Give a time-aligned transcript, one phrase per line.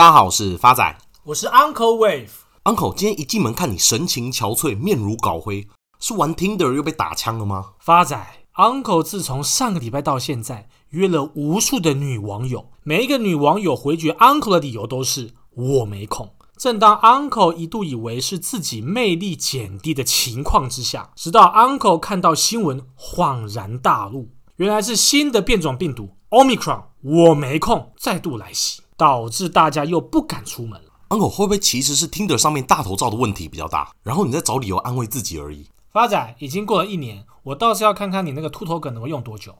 [0.00, 2.30] 大家好，我是发仔，我是 Uncle Wave。
[2.64, 7.72] Uncle，今天一进门看你神情憔悴，面如槁灰，是玩 Tinder 又被打枪了吗？
[7.80, 8.18] 发仔
[8.54, 16.32] ，Uncle 自从上个礼拜到现在，约了无数的女网友，每一个女网友回绝 Uncle 的理由都是我没空。
[16.56, 28.80] 正当 Uncle 一度以为是自己魅力减低的情况之下，直到 Uncle 看到新闻，恍然大悟，原来是新的变种病毒 Omicron，我没空再度来袭。
[29.00, 30.90] 导致大家又不敢出门了。
[31.08, 35.64] Uncle 会不会其实是 Tinder 上面大头照的问题比较大，然后你在找理由安慰自己而已？
[35.90, 39.56] 发仔，已经过了一年，我倒是要看看你那个秃头梗能够用多久。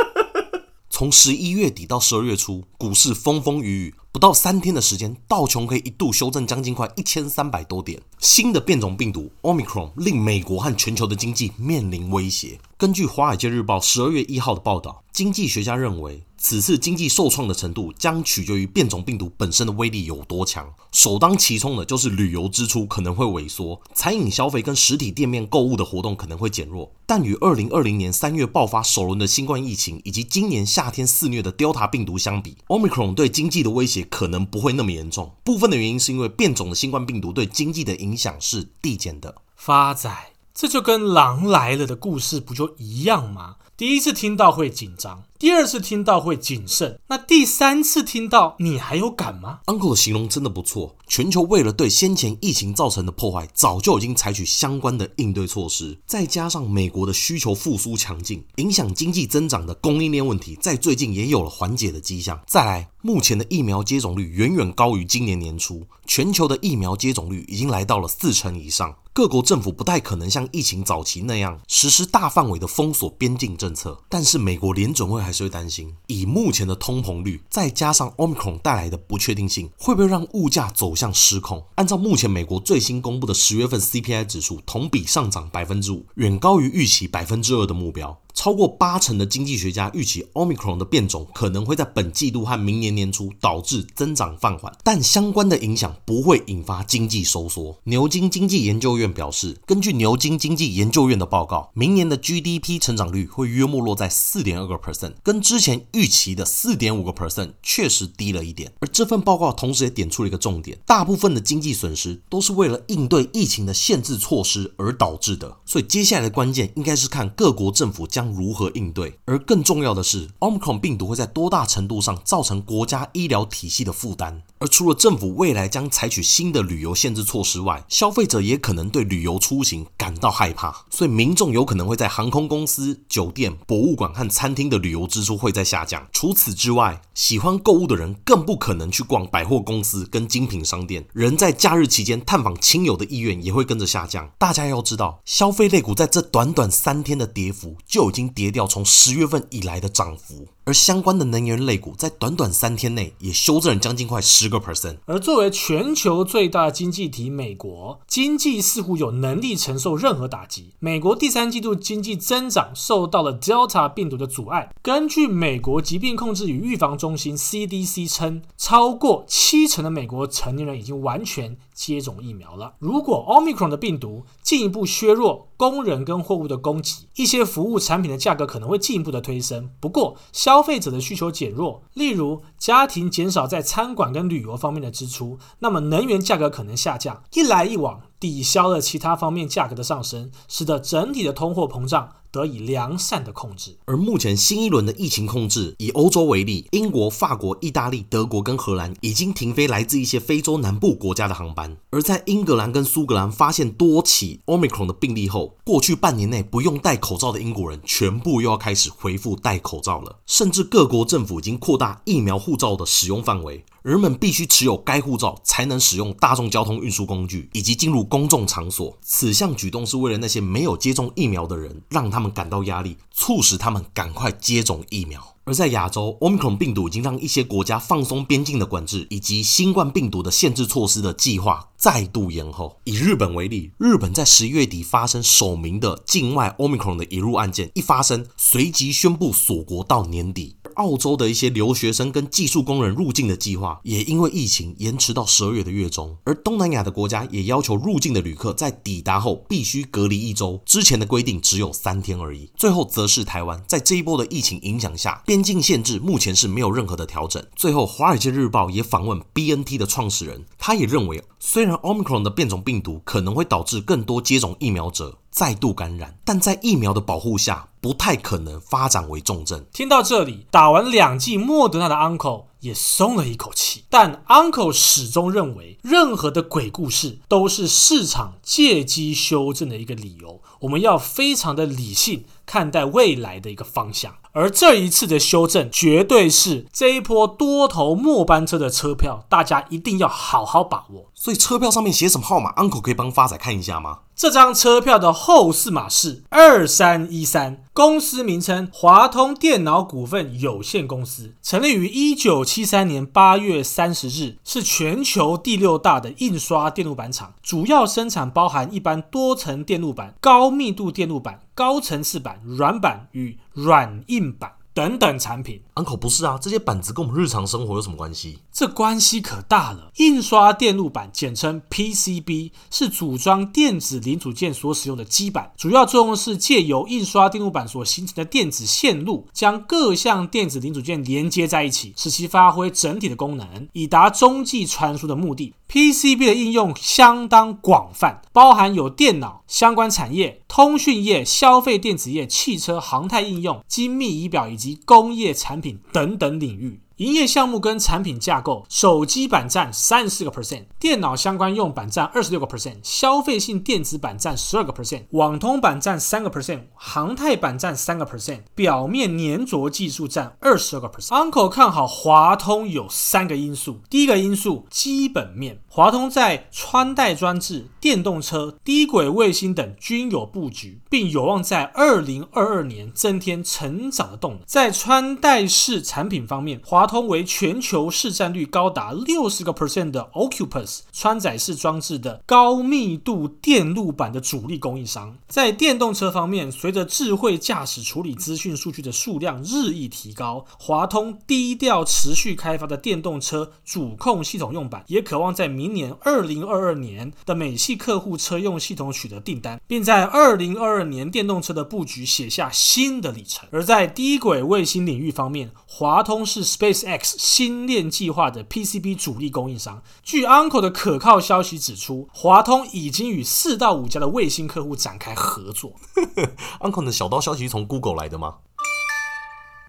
[0.90, 3.94] 从十一月底到十二月初，股市风风雨雨。
[4.10, 8.00] 不到三天的时间，道琼可以一度修正将近快一千三百多点。
[8.18, 12.58] 新的变种病毒 Omicron 令美国和全球的经济面临威胁。
[12.78, 20.68] 根据《华尔街日报》十二月一号的报道，经济学家认为，此次经济受创的程度将取决于变种病毒本身的威力有多强。
[20.90, 26.90] 首当其冲的就是旅游支出可能会萎缩，餐饮消费跟实体店面购物的活动可能会减弱。
[27.04, 35.34] 但与二零二零年三月爆发首轮的新冠疫情，以及今年夏天肆虐的 Delta 病毒相比，Omicron 对经济的威胁可能不会那么严重。
[35.44, 39.34] 部分的原因是因为变种的新冠病毒对经济的影响是递减的。
[39.56, 40.10] 发仔，
[40.54, 43.56] 这就跟狼来了的故事不就一样吗？
[43.78, 45.22] 第一次听到会紧张。
[45.38, 50.96] 第二次听到会谨慎，那第三次听到你还有感吗？Uncle 的形容真的不错。
[51.06, 55.96] 全球为了对先前疫情造成的破坏，早就已经采取相关的应对措施。
[56.06, 62.40] 再加上美国的需求复苏强劲，影响经济增长的供应链问题，在最近也有了缓解的迹象。
[62.48, 68.96] 再来，目前的疫苗接种率远远高于今年年初，全球的疫苗接种率已经来到了四成以上。
[69.18, 81.64] 各国政府不太可能像疫情早期那样实施大范围的封锁边境政策，但是美国联准会还是会担心，以目前的通膨率，再加上 Omicron 带来的不确定性，会不会让物价走向失控？
[81.74, 88.16] 按照目前美国最新公布的十月份 CPI 指数，同比上涨百分之五，远高于预期百分之二的目标。
[88.38, 97.76] 超过八成的经济学家预期，Omicron 的变种可能会在本季度和明年年初导致增长放缓，但相关的影响不会引发经济收缩。
[97.82, 108.72] 牛津经济研究院表示，根据牛津经济研究院的报告，明年的 GDP 成长率会约莫落在四点二个 percent，跟之前预期的四点五个 percent 确实低了一点。
[108.78, 115.56] 而这份报告同时也点出了一个重点：大部分的经济损失都是为了应对疫情的限制措施而导致的。
[115.66, 119.18] 所以接下来的关键应该是看各国政府将如何应对？
[119.24, 124.42] 而更重要的是，Omicron 病毒会在多大程度上造成国家医疗体系的负担？
[124.60, 136.06] 而除了政府未来将采取新的旅游限制措施外，消费者也可能对旅游出行感到害怕，所以民众有可能会在航空公司、酒店、博物馆和餐厅的旅游支出会在下降。
[136.12, 144.30] 除此之外，喜欢购物的人更不可能去逛百货公司跟精品商店，人在假日期间探访亲友的意愿也会跟着下降。
[144.38, 150.48] 大家要知道，消费类股在这短短三天的跌幅就已经跌掉从十月份以来的涨幅。
[150.68, 154.98] 而相关的能源类股在短短三天内也修正了将近快十个 percent。
[155.06, 160.74] 而作为全球最大经济体，美国经济似乎有能力承受任何打击。
[160.78, 164.70] 美国第三季度经济增长受到了 Delta 病毒的阻碍。
[164.82, 172.74] 根据美国疾病控制与预防中心 CDC 称，超过七成的美国成年人已经完全接种疫苗了。
[172.80, 179.70] 如果 Omicron 的病毒进一步削弱工人跟货物的供给，一些服务产品的价格可能会进一步的推升。
[179.78, 187.22] 不过，消费者的需求减弱，例如家庭减少在餐馆跟旅游方面的支出，那么能源价格可能下降。
[187.34, 193.78] 一来一往，抵消了其他方面价格的上升，使得整体的通货膨胀得以良善的控制。
[193.86, 201.76] 而目前新一轮的疫情控制，以欧洲为例，英国、法国、意大利、德国跟荷兰已经停飞来自一些非洲南部国家的航班。
[201.90, 210.18] 而在英格兰跟苏格兰发现多起 Omicron 的病例后，过去半年内不用戴口罩的英国人全部又要开始恢复戴口罩了。
[210.26, 213.64] 甚至各国政府已经扩大疫苗护照的使用范围。
[213.82, 218.96] 人们必须持有该护照才能使用大众交通运输工具以及进入公众场所。
[219.02, 225.34] 此项举动是为了那些没有接种疫苗的人，让他们感到压力，促使他们赶快接种疫苗。
[225.44, 232.78] 而在亚洲，Omicron 病毒已经让一些国家放松边境的管制以及新冠病毒的限制措施的计划再度延后。
[232.84, 240.57] 以日本为例，日本在十一月底发生首名的境外 Omicron 的引入案件，一发生，随即宣布锁国到年底。
[240.78, 246.16] 澳洲的一些留学生跟技术工人入境的计划，也因为疫情延迟到十二月的月中。
[246.24, 252.50] 而东南亚的国家也要求入境的旅客在抵达后必须隔离一周，之前的规定只有三天而已。
[252.56, 257.44] 最后则是台湾，在这一波的疫情影响下，边境限制目前是没有任何的调整。
[257.56, 269.64] 最后，《华尔街日报》也访问 BNT 的创始人，他也认为，虽然 Omicron 的变种病毒可能会导致更多接种疫苗者再度感染，但在疫苗的保护下，不太可能发展为重症。
[269.72, 273.84] 听到这里，打完两剂莫德纳的 Uncle 也松了一口气。
[273.88, 280.42] 但 Uncle 始终认为，任何的鬼故事都是市场借机修正的一个理由。
[280.58, 284.16] 我们要非常的理性看待未来的一个方向。
[284.32, 291.10] 而这一次的修正，绝对是这一波多头末班车的车票，大家一定要好好把握。
[291.14, 294.00] 所以车票上面写什么号码？Uncle 可以帮发仔看一下吗？
[294.14, 314.57] 这张车票的后四码是二三一三，公司名称华通电脑股份有限公司，成立于一九七三年八月三十日，是全球第六大的印刷电路板厂，主要生产包含一般多层电路板、高密度电路板、高层次板、软板与软硬板。
[314.78, 318.38] 等等产品，Uncle 不是啊，这些板子跟我们日常生活有什么关系？
[318.52, 319.90] 这关系可大了。
[319.96, 335.54] 印刷电路板简称 PCB，是组装电子零组件所使用的基板，主要作用是借由印刷电路板所形成的电子线路，将各项电子零组件连接在一起，使其发挥整体的功能，以达中继传输的目的。
[335.68, 346.80] PCB 的应用相当广泛，包含有电脑相关产业、通讯业、消费电子业、汽车、航太应用、精密仪表以及工业产品等等领域。
[346.98, 361.10] 营业项目跟产品架构，手机板占三十四个 percent，电脑相关用板占二十六个 percent，消费性电子板占十二个 percent，网通板占三个 percent，航太板占三个 percent，表面粘着技术占二十二个 percent。
[361.10, 374.40] Uncle 看好华通有三个因素，第一个因素基本面，华通在穿戴装置、电动车、低轨卫星等均有布局，并有望在二零二二年增添成长的动能。
[374.44, 385.16] 在穿戴式产品方面，华通为全球市占率高达六十个 percent 的 Ocupus 穿载式装置的高密度电路板的主力供应商。
[385.28, 403.46] 在电动车方面，随着智慧驾驶处理资讯数据的数量日益提高，华通低调持续开发的电动车主控系统用板，也渴望在明年二零二二年的美系客户车用系统取得订单，并在二零二二年电动车的布局写下新的里程。
[403.52, 409.82] 而在低轨卫星领域方面，华通是 Space X 新链计划的 PCB 主力供应商。
[410.02, 415.74] 据 Uncle 的可靠消息指出，华通已经与四到五家的卫星客户展开合作。
[416.60, 418.36] Uncle 的小道消息是从 Google 来的吗？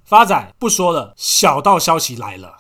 [0.04, 2.58] 发仔不说了，小道消息来了。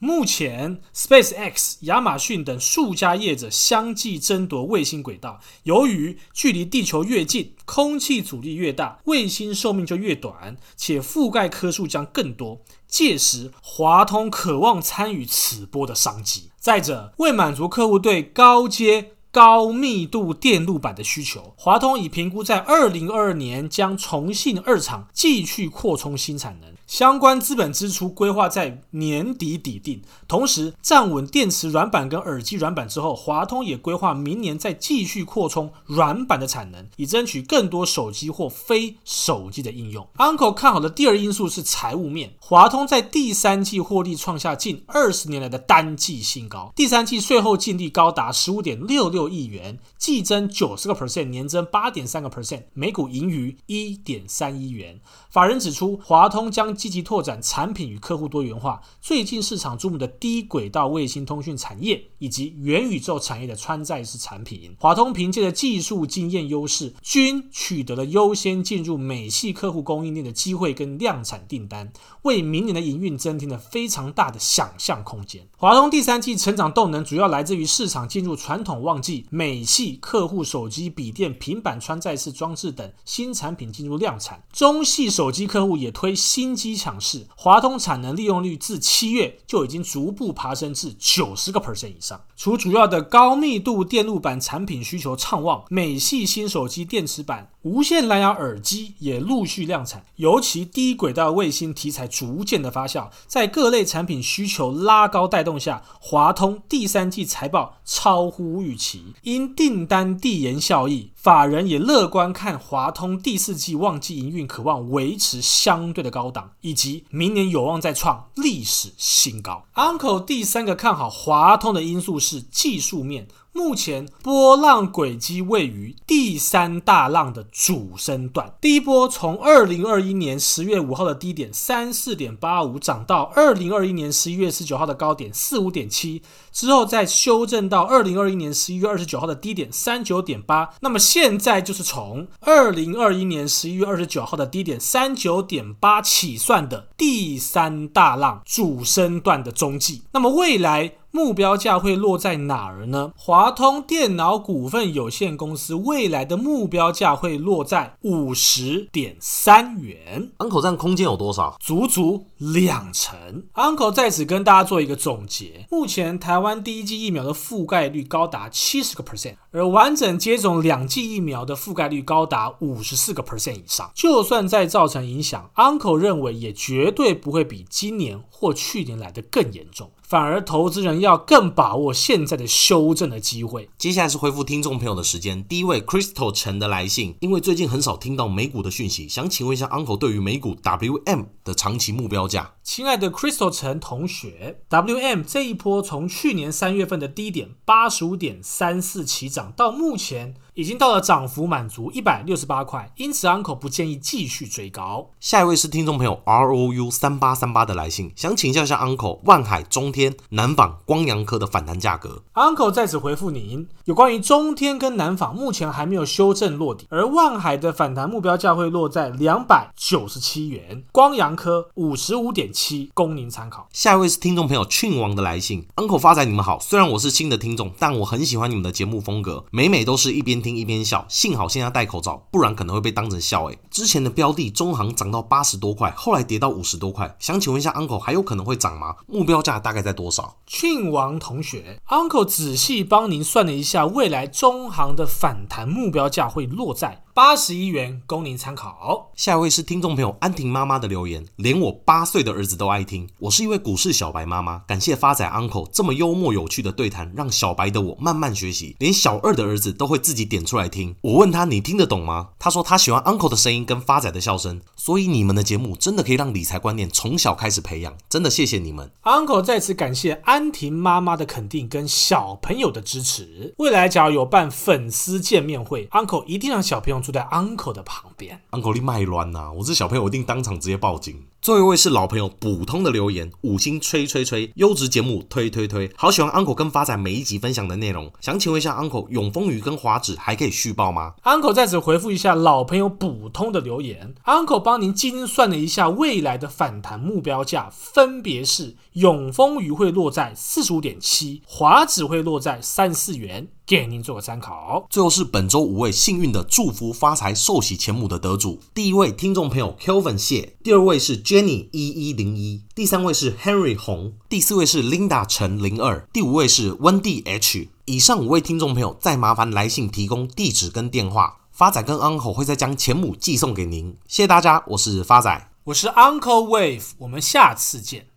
[0.00, 5.40] 目前，SpaceX、亚马逊等数家业者相继争夺卫星轨道。
[5.64, 12.60] 由于距离地球越近，空气阻力越大，卫星寿命就越短，且覆盖颗数将更多。
[12.86, 16.50] 届时，华通渴望参与此波的商机。
[16.60, 26.72] 再者，为满足客户对高阶高密度电路板的需求，华通已评估在二零二二年将重庆二厂继续扩充新产能。
[26.88, 40.08] 相关资本支出规划在年底底定，同时站稳电池软板跟耳机软板之后，华通也规划明年再继续扩充软板的产能，以争取更多手机或非手机的应用。
[40.16, 54.98] Uncle 看好的第二因素是财务面，华通在第三季获利创下近二十年来的单季新高，第三季税后净利高达十五点六六亿元，季增九十个 percent，年增八点三个 percent，每股盈余一点三亿元。
[55.28, 71.92] 法人指出，华通将积极拓展产品与客户多元化，最近市场瞩目的低轨道卫星通讯产业以及元宇宙产业的穿戴式产品，华通凭借着技术经验优势，均取得了优先进入美系客户供应链的机会跟量产订单，
[72.22, 75.46] 为明年的营运增添了非常大的想象空间。
[75.56, 92.20] 华通第三季成长动能主要来自于市场进入传统旺季，美系客户手机、笔电、平板穿戴式装置等新产品进入量产，中系手机客户也推新机抢势，华通产能利用率自七月就已经逐步爬升至九十个 percent 以上。
[92.36, 119.64] 除主要的高密度电路板产品需求畅旺，美系新手机电池板无线蓝牙耳机也陆续量产，尤其低轨道卫星题材逐渐的发酵，在各类产品需求拉高带动下，华通第三季财报超乎预期，因订单递延效益，法人也乐观看华通第四季旺季营运渴望维持相对的高档，以及明年有望再创历史新高。
[119.74, 123.26] Uncle 第三个看好华通的因素是技术面。
[123.58, 136.22] 目前波浪轨迹位于第三大浪的主升段，第一波从二零二一年十月五号的低点三四点八五涨到二零二一年十一月十九号的高点四五点七，
[136.52, 150.97] 之后再修正到二零二一年十一月二十九号的低点三九点八，那么现在就是从二零二一年十一月二十九号的低点三九点八起算的第三大浪主升段的中继，那么未来。
[151.10, 153.12] 目标价会落在哪儿呢？
[153.16, 160.30] 华通电脑股份有限公司未来的目标价会落在五十点三元。
[160.38, 161.56] Uncle 占空间有多少？
[161.60, 163.44] 足足两成。
[163.54, 173.90] Uncle 在此跟大家做一个总结：目前台湾第一剂疫苗的覆盖率高达七十个 percent，而完整接种两剂疫苗的覆盖率高达五十四个 percent 以上。
[173.94, 179.90] 就算再造成影响，Uncle 认为也绝对不会比今年或去年来的更严重。
[180.08, 183.68] 反而，投资人要更把握现在的修正的机会。
[183.76, 185.44] 接下来是回复听众朋友的时间。
[185.44, 192.54] 第一位 Crystal 陈的来信，因为最近很少听到美股的讯息，想请问一下 Uncle 对于美股 WM 的长期目标价。
[192.62, 200.34] 亲爱的 Crystal 陈同学，WM 这一波从去年三月份的低点八十五点三四起涨到目前。
[200.58, 205.10] 已经到了涨幅满足一百六十八块，因此 Uncle 不建议继续追高。
[205.20, 212.24] 下一位是听众朋友 R O U 三八三八的来信，想请教一下 Uncle，万海、中天、南纺、光阳科的反弹价格。
[212.34, 223.68] Uncle 在此回复您，有关于中天跟南纺目前还没有修正落底，而万海的反弹目标价会落在两百九十七元，光阳科五十五点七，供您参考。
[223.72, 230.47] 下一位是听众朋友庆王的来信，Uncle 发财你们好，虽然我是新的听众，但我很喜欢你们的节目风格，每每都是一边听。
[230.56, 233.50] 一边笑，幸好现在戴口罩，不然可能会被当成笑。
[233.50, 238.96] 哎，之前的标的中行涨到八十多块，后来跌到五十多块，想请问一下 Uncle，还有可能会涨吗？
[239.06, 240.36] 目标价大概在多少？
[240.46, 247.02] 庆王同学，Uncle 仔细帮您算了一下，未来中行的反弹目标价会落在。
[247.18, 249.10] 八十一元供您参考。
[249.16, 253.08] 下一位是听众朋友安婷妈妈的留言，连我八岁的儿子都爱听。
[253.18, 258.76] 我是一位股市小白妈妈，感谢发仔 uncle 这么幽默有趣的对谈，让小白的我慢慢学习。
[258.78, 260.94] 连小二的儿子都会自己点出来听。
[261.00, 262.28] 我问他，你听得懂吗？
[262.38, 264.60] 他说他喜欢 uncle 的声音跟发仔的笑声。
[264.76, 268.92] 所以你们的节目真的可以让理财观念从小开始培养，真的谢谢你们。
[269.02, 273.54] uncle 再次感谢安婷妈妈的肯定跟小朋友的支持。
[273.58, 277.02] 未来假如有办粉丝见面会，uncle 一定让小朋友。
[277.08, 279.50] 住在 uncle 的旁边，uncle 你卖卵呐！
[279.50, 281.26] 我这小朋友，我一定当场直接报警。
[281.48, 288.12] 最后一位是老朋友普通的留言，五星吹吹吹，优质节目推推推，好喜欢 uncle 跟发仔每一集分享的内容。
[288.20, 303.48] 想请问一下 uncle，永丰鱼跟华指还可以续报吗？uncle 在此回复一下老朋友普通的留言，uncle 帮您精算了一下未来的反弹目标价，分别是永丰鱼会落在四十五点七，华指会落在三十四元。
[303.68, 304.86] 给您做个参考。
[304.88, 308.58] 最后是本周五位幸运的祝福发财寿喜钱母的得主。
[308.72, 317.68] 第一位听众朋友 Kelvin 谢，第二位是 Jenny 一一零一，第三位是 Henry 红，第四位是 Linda 陈零二，第五位是 Wendy H。
[317.84, 323.96] 以上五位听众朋友，再麻烦来信提供地址跟电话，发仔跟 Uncle 会再将钱母寄送给您。
[324.08, 328.06] 谢谢大家，我是发仔，我是 Uncle Wave，我们下次见。